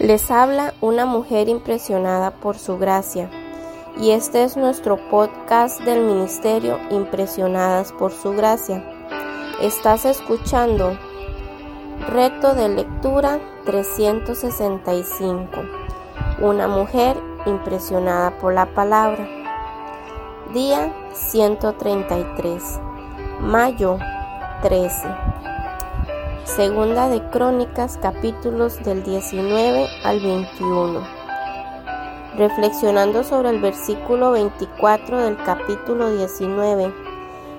Les 0.00 0.30
habla 0.30 0.72
una 0.80 1.04
mujer 1.04 1.50
impresionada 1.50 2.30
por 2.30 2.56
su 2.56 2.78
gracia 2.78 3.28
y 4.00 4.12
este 4.12 4.44
es 4.44 4.56
nuestro 4.56 4.96
podcast 5.10 5.78
del 5.82 6.00
Ministerio 6.06 6.78
Impresionadas 6.88 7.92
por 7.92 8.10
su 8.10 8.32
gracia. 8.32 8.82
Estás 9.60 10.06
escuchando 10.06 10.96
Reto 12.08 12.54
de 12.54 12.70
Lectura 12.70 13.40
365. 13.66 15.50
Una 16.40 16.66
mujer 16.66 17.18
impresionada 17.44 18.38
por 18.38 18.54
la 18.54 18.72
palabra. 18.72 19.28
Día 20.54 20.94
133. 21.12 22.80
Mayo 23.40 23.98
13. 24.62 25.49
Segunda 26.44 27.08
de 27.08 27.22
Crónicas 27.30 27.98
capítulos 28.00 28.82
del 28.82 29.02
19 29.02 29.86
al 30.04 30.20
21. 30.20 31.00
Reflexionando 32.36 33.22
sobre 33.24 33.50
el 33.50 33.60
versículo 33.60 34.32
24 34.32 35.18
del 35.18 35.36
capítulo 35.36 36.10
19, 36.10 36.92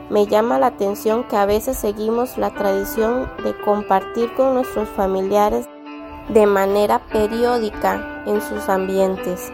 me 0.09 0.25
llama 0.25 0.57
la 0.57 0.67
atención 0.67 1.23
que 1.25 1.37
a 1.37 1.45
veces 1.45 1.77
seguimos 1.77 2.37
la 2.37 2.49
tradición 2.49 3.29
de 3.43 3.55
compartir 3.61 4.33
con 4.33 4.55
nuestros 4.55 4.89
familiares 4.89 5.70
de 6.29 6.45
manera 6.48 6.99
periódica 7.13 8.23
en 8.25 8.41
sus 8.41 8.67
ambientes, 8.67 9.53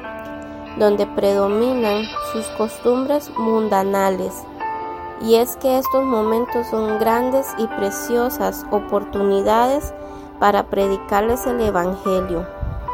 donde 0.79 1.05
predominan 1.05 2.03
sus 2.31 2.45
costumbres 2.57 3.29
mundanales 3.37 4.33
y 5.21 5.35
es 5.35 5.57
que 5.57 5.77
estos 5.77 6.03
momentos 6.03 6.67
son 6.67 6.99
grandes 6.99 7.53
y 7.57 7.67
preciosas 7.67 8.65
oportunidades 8.71 9.93
para 10.39 10.63
predicarles 10.63 11.45
el 11.47 11.59
Evangelio, 11.61 12.45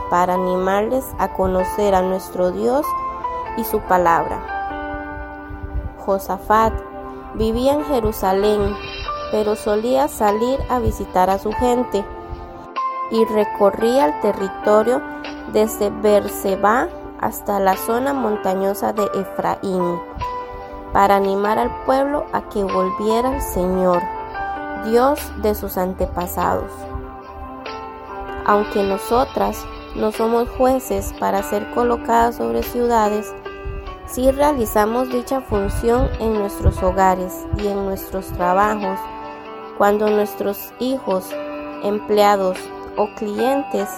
para 0.09 0.36
animarles 0.36 1.05
a 1.20 1.34
conocer 1.34 1.95
a 1.95 2.02
nuestro 2.02 2.52
Dios 2.52 2.86
y 3.58 3.64
su 3.64 3.80
palabra. 3.81 4.42
Josafat 6.06 6.73
vivía 7.36 7.73
en 7.73 7.84
Jerusalén, 7.86 8.75
pero 9.31 9.56
solía 9.56 10.08
salir 10.08 10.59
a 10.69 10.80
visitar 10.80 11.30
a 11.30 11.40
su 11.40 11.52
gente 11.52 12.06
y 13.12 13.25
recorría 13.25 14.08
el 14.08 14.22
territorio 14.22 15.02
desde 15.52 15.90
Berseba 15.90 16.88
hasta 17.19 17.59
la 17.59 17.75
zona 17.75 18.14
montañosa 18.14 18.94
de 18.94 19.03
Efraín 19.14 20.12
para 20.94 21.16
animar 21.16 21.58
al 21.58 21.72
pueblo 21.86 22.25
a 22.31 22.47
que 22.49 22.63
volviera 22.63 23.30
al 23.30 23.41
Señor, 23.41 24.02
Dios 24.86 25.19
de 25.41 25.55
sus 25.55 25.77
antepasados. 25.77 26.72
Aunque 28.45 28.83
nosotras 28.83 29.66
no 29.95 30.11
somos 30.11 30.47
jueces 30.50 31.13
para 31.19 31.41
ser 31.41 31.72
colocadas 31.72 32.35
sobre 32.35 32.61
ciudades, 32.61 33.33
sí 34.05 34.30
realizamos 34.30 35.09
dicha 35.09 35.41
función 35.41 36.09
en 36.19 36.33
nuestros 36.33 36.81
hogares 36.83 37.33
y 37.57 37.67
en 37.67 37.85
nuestros 37.85 38.28
trabajos, 38.28 39.00
cuando 39.78 40.09
nuestros 40.09 40.73
hijos, 40.80 41.25
empleados 41.83 42.57
o 42.97 43.07
clientes 43.16 43.89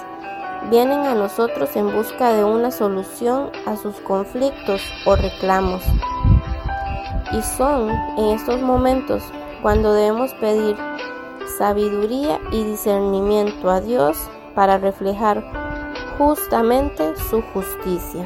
vienen 0.69 0.99
a 0.99 1.13
nosotros 1.13 1.75
en 1.75 1.93
busca 1.93 2.31
de 2.31 2.43
una 2.43 2.71
solución 2.71 3.52
a 3.65 3.75
sus 3.75 3.95
conflictos 3.97 4.81
o 5.05 5.15
reclamos. 5.15 5.83
Y 7.31 7.41
son 7.41 7.89
en 8.17 8.35
estos 8.35 8.61
momentos 8.61 9.23
cuando 9.61 9.93
debemos 9.93 10.33
pedir 10.35 10.77
sabiduría 11.57 12.39
y 12.51 12.63
discernimiento 12.63 13.69
a 13.69 13.81
Dios 13.81 14.17
para 14.53 14.77
reflejar 14.77 15.43
justamente 16.17 17.15
su 17.29 17.41
justicia. 17.53 18.25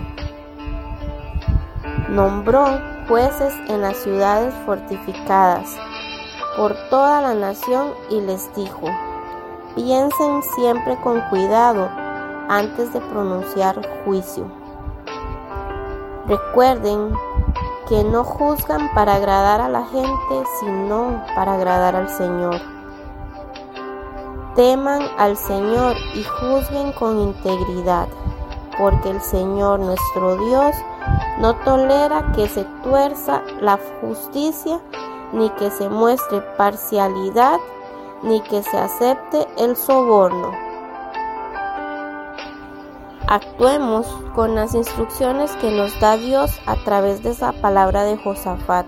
Nombró 2.10 2.66
jueces 3.08 3.54
en 3.68 3.82
las 3.82 3.98
ciudades 3.98 4.54
fortificadas 4.66 5.78
por 6.58 6.76
toda 6.90 7.22
la 7.22 7.34
nación 7.36 7.94
y 8.10 8.22
les 8.22 8.54
dijo, 8.56 8.88
piensen 9.76 10.44
siempre 10.56 11.00
con 11.02 11.22
cuidado 11.30 11.90
antes 12.50 12.92
de 12.94 13.00
pronunciar 13.00 13.80
juicio. 14.04 14.52
Recuerden 16.28 17.14
que 17.90 18.04
no 18.04 18.24
juzgan 18.24 18.94
para 18.94 19.16
agradar 19.16 19.62
a 19.62 19.68
la 19.68 19.84
gente, 19.84 20.44
sino 20.60 21.24
para 21.36 21.56
agradar 21.56 21.96
al 21.96 22.08
Señor. 22.08 22.62
Teman 24.56 25.02
al 25.18 25.36
Señor 25.36 25.96
y 26.14 26.24
juzguen 26.24 26.92
con 26.94 27.20
integridad, 27.20 28.08
porque 28.78 29.10
el 29.10 29.20
Señor 29.22 29.80
nuestro 29.80 30.38
Dios 30.38 30.76
no 31.40 31.56
tolera 31.66 32.32
que 32.36 32.48
se 32.48 32.64
tuerza 32.84 33.42
la 33.60 33.80
justicia, 34.02 34.80
ni 35.34 35.50
que 35.52 35.72
se 35.72 35.90
muestre 35.90 36.42
parcialidad, 36.58 37.58
ni 38.22 38.40
que 38.42 38.62
se 38.62 38.78
acepte 38.78 39.48
el 39.58 39.76
soborno. 39.76 40.69
Actuemos 43.32 44.08
con 44.34 44.56
las 44.56 44.74
instrucciones 44.74 45.52
que 45.58 45.70
nos 45.70 46.00
da 46.00 46.18
Dios 46.18 46.60
a 46.66 46.76
través 46.78 47.22
de 47.22 47.30
esa 47.30 47.52
palabra 47.52 48.04
de 48.04 48.18
Josafat. 48.18 48.88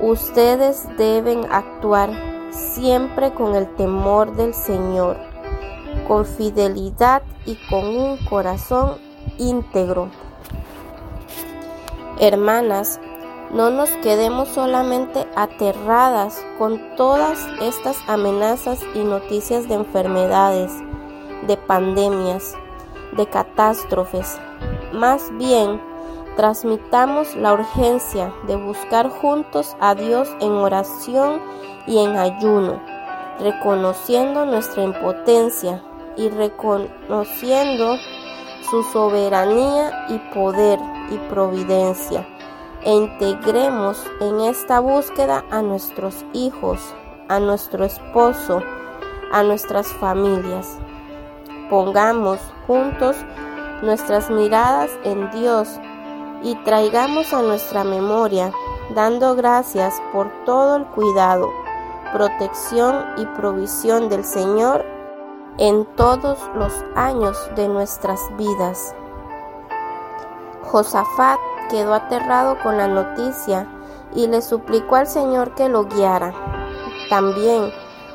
Ustedes 0.00 0.86
deben 0.96 1.44
actuar 1.50 2.12
siempre 2.52 3.34
con 3.34 3.56
el 3.56 3.66
temor 3.74 4.36
del 4.36 4.54
Señor, 4.54 5.16
con 6.06 6.24
fidelidad 6.24 7.24
y 7.46 7.58
con 7.68 7.84
un 7.84 8.16
corazón 8.26 8.98
íntegro. 9.38 10.08
Hermanas, 12.20 13.00
no 13.52 13.70
nos 13.70 13.90
quedemos 14.04 14.50
solamente 14.50 15.26
aterradas 15.34 16.46
con 16.58 16.94
todas 16.94 17.44
estas 17.60 17.96
amenazas 18.08 18.78
y 18.94 19.00
noticias 19.00 19.66
de 19.66 19.74
enfermedades, 19.74 20.70
de 21.48 21.56
pandemias, 21.56 22.54
de 23.16 23.26
catástrofes. 23.26 24.38
Más 24.92 25.30
bien, 25.36 25.80
transmitamos 26.36 27.36
la 27.36 27.52
urgencia 27.52 28.32
de 28.46 28.56
buscar 28.56 29.08
juntos 29.08 29.76
a 29.80 29.94
Dios 29.94 30.28
en 30.40 30.52
oración 30.52 31.40
y 31.86 31.98
en 31.98 32.16
ayuno, 32.16 32.80
reconociendo 33.40 34.46
nuestra 34.46 34.84
impotencia 34.84 35.82
y 36.16 36.28
reconociendo 36.28 37.96
su 38.70 38.82
soberanía 38.84 40.06
y 40.08 40.18
poder 40.32 40.78
y 41.10 41.18
providencia. 41.28 42.26
E 42.82 42.94
integremos 42.94 44.02
en 44.20 44.40
esta 44.40 44.80
búsqueda 44.80 45.44
a 45.50 45.60
nuestros 45.60 46.24
hijos, 46.32 46.80
a 47.28 47.38
nuestro 47.38 47.84
esposo, 47.84 48.62
a 49.32 49.42
nuestras 49.42 49.88
familias. 49.88 50.78
Pongamos 51.70 52.40
juntos 52.66 53.16
nuestras 53.80 54.28
miradas 54.28 54.90
en 55.04 55.30
Dios 55.30 55.68
y 56.42 56.56
traigamos 56.64 57.32
a 57.32 57.42
nuestra 57.42 57.84
memoria, 57.84 58.50
dando 58.92 59.36
gracias 59.36 60.02
por 60.12 60.28
todo 60.44 60.74
el 60.74 60.86
cuidado, 60.86 61.48
protección 62.12 63.04
y 63.18 63.26
provisión 63.36 64.08
del 64.08 64.24
Señor 64.24 64.84
en 65.58 65.84
todos 65.94 66.38
los 66.56 66.72
años 66.96 67.38
de 67.54 67.68
nuestras 67.68 68.18
vidas. 68.36 68.92
Josafat 70.62 71.38
quedó 71.70 71.94
aterrado 71.94 72.58
con 72.64 72.78
la 72.78 72.88
noticia 72.88 73.68
y 74.12 74.26
le 74.26 74.42
suplicó 74.42 74.96
al 74.96 75.06
Señor 75.06 75.54
que 75.54 75.68
lo 75.68 75.84
guiara. 75.84 76.34
También 77.08 77.70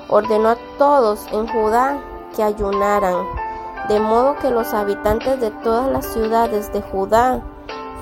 ordenó 0.09 0.49
a 0.49 0.57
todos 0.77 1.25
en 1.31 1.47
Judá 1.47 2.01
que 2.35 2.43
ayunaran 2.43 3.44
de 3.88 4.00
modo 4.00 4.35
que 4.37 4.49
los 4.49 4.73
habitantes 4.73 5.40
de 5.40 5.52
todas 5.52 5.87
las 5.90 6.05
ciudades 6.05 6.73
de 6.73 6.82
Judá 6.82 7.41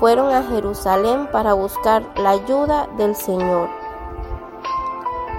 fueron 0.00 0.32
a 0.34 0.42
Jerusalén 0.42 1.28
para 1.30 1.52
buscar 1.52 2.02
la 2.16 2.30
ayuda 2.30 2.88
del 2.96 3.14
Señor. 3.14 3.68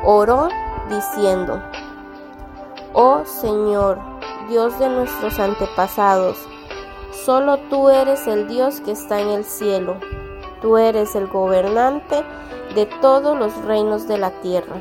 Oró 0.04 0.50
diciendo, 0.90 1.62
Oh 2.94 3.26
Señor, 3.26 3.98
Dios 4.48 4.78
de 4.78 4.88
nuestros 4.88 5.40
antepasados, 5.40 6.38
solo 7.26 7.58
tú 7.70 7.90
eres 7.90 8.28
el 8.28 8.48
Dios 8.48 8.82
que 8.82 8.92
está 8.92 9.20
en 9.20 9.30
el 9.30 9.46
cielo, 9.46 9.98
tú 10.62 10.78
eres 10.78 11.16
el 11.16 11.28
gobernante 11.28 12.24
de 12.76 12.86
todos 13.02 13.36
los 13.38 13.56
reinos 13.66 14.08
de 14.08 14.20
la 14.20 14.30
tierra. 14.42 14.76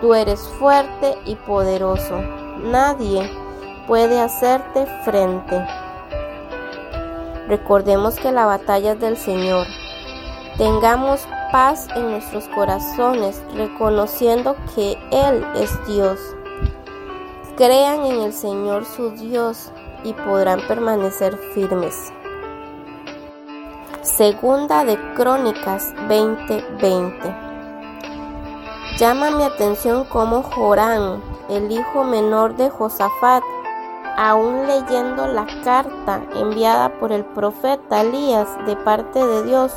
Tú 0.00 0.14
eres 0.14 0.40
fuerte 0.58 1.18
y 1.24 1.34
poderoso, 1.34 2.18
nadie 2.62 3.43
puede 3.86 4.20
hacerte 4.20 4.86
frente. 5.04 5.66
Recordemos 7.48 8.16
que 8.16 8.32
la 8.32 8.46
batalla 8.46 8.92
es 8.92 9.00
del 9.00 9.16
Señor. 9.16 9.66
Tengamos 10.56 11.26
paz 11.52 11.88
en 11.94 12.10
nuestros 12.10 12.48
corazones, 12.48 13.42
reconociendo 13.54 14.56
que 14.74 14.98
Él 15.10 15.46
es 15.56 15.86
Dios. 15.86 16.18
crean 17.56 18.04
en 18.04 18.20
el 18.22 18.32
Señor 18.32 18.84
su 18.84 19.10
Dios 19.10 19.70
y 20.02 20.12
podrán 20.12 20.60
permanecer 20.66 21.36
firmes. 21.54 22.12
Segunda 24.02 24.84
de 24.84 24.98
Crónicas 25.14 25.94
20:20 26.08 27.44
Llama 28.98 29.30
mi 29.30 29.42
atención 29.42 30.04
cómo 30.04 30.42
Jorán, 30.42 31.22
el 31.48 31.70
hijo 31.70 32.04
menor 32.04 32.54
de 32.56 32.70
Josafat, 32.70 33.42
aún 34.16 34.66
leyendo 34.66 35.26
la 35.26 35.46
carta 35.64 36.22
enviada 36.34 36.88
por 37.00 37.12
el 37.12 37.24
profeta 37.24 38.02
Elías 38.02 38.48
de 38.66 38.76
parte 38.76 39.24
de 39.24 39.44
Dios, 39.44 39.72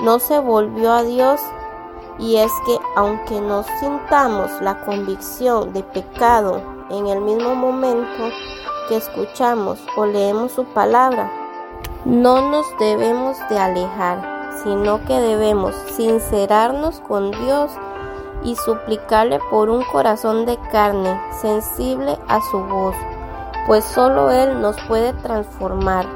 no 0.00 0.18
se 0.18 0.38
volvió 0.38 0.92
a 0.92 1.02
Dios. 1.02 1.40
Y 2.18 2.36
es 2.36 2.52
que 2.64 2.78
aunque 2.96 3.40
nos 3.40 3.66
sintamos 3.80 4.50
la 4.60 4.84
convicción 4.84 5.72
de 5.72 5.82
pecado 5.82 6.62
en 6.90 7.08
el 7.08 7.20
mismo 7.20 7.54
momento 7.56 8.30
que 8.88 8.96
escuchamos 8.96 9.80
o 9.96 10.06
leemos 10.06 10.52
su 10.52 10.64
palabra, 10.64 11.30
no 12.04 12.50
nos 12.50 12.66
debemos 12.78 13.36
de 13.48 13.58
alejar, 13.58 14.52
sino 14.62 15.04
que 15.06 15.14
debemos 15.14 15.74
sincerarnos 15.96 17.00
con 17.00 17.30
Dios 17.30 17.72
y 18.44 18.54
suplicarle 18.56 19.40
por 19.50 19.70
un 19.70 19.82
corazón 19.84 20.44
de 20.46 20.58
carne 20.70 21.18
sensible 21.40 22.18
a 22.28 22.40
su 22.50 22.60
voz, 22.60 22.94
pues 23.66 23.84
solo 23.84 24.30
Él 24.30 24.60
nos 24.60 24.76
puede 24.88 25.12
transformar, 25.14 26.06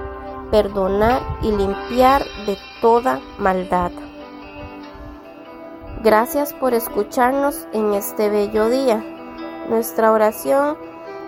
perdonar 0.50 1.22
y 1.42 1.50
limpiar 1.50 2.22
de 2.46 2.58
toda 2.80 3.20
maldad. 3.38 3.90
Gracias 6.02 6.52
por 6.52 6.74
escucharnos 6.74 7.66
en 7.72 7.94
este 7.94 8.28
bello 8.28 8.68
día. 8.68 9.02
Nuestra 9.68 10.12
oración 10.12 10.76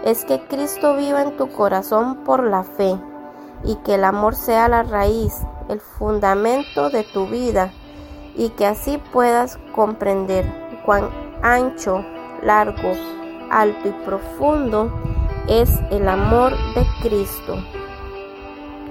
es 0.04 0.24
que 0.24 0.40
Cristo 0.46 0.96
viva 0.96 1.22
en 1.22 1.36
tu 1.36 1.48
corazón 1.48 2.24
por 2.24 2.44
la 2.44 2.64
fe 2.64 2.96
y 3.64 3.76
que 3.76 3.96
el 3.96 4.04
amor 4.04 4.34
sea 4.34 4.68
la 4.68 4.82
raíz, 4.82 5.42
el 5.68 5.80
fundamento 5.80 6.90
de 6.90 7.02
tu 7.02 7.26
vida 7.26 7.72
y 8.36 8.50
que 8.50 8.66
así 8.66 8.98
puedas 9.12 9.58
comprender 9.74 10.46
cuán 10.84 11.10
ancho, 11.42 12.04
largo, 12.42 12.92
alto 13.50 13.88
y 13.88 13.92
profundo 14.04 14.90
es 15.50 15.80
el 15.90 16.08
amor 16.08 16.52
de 16.74 16.86
Cristo. 17.02 17.58